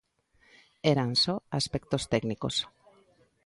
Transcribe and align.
Eran 0.93 1.09
só 1.23 1.35
aspectos 1.59 2.03
técnicos. 2.13 2.55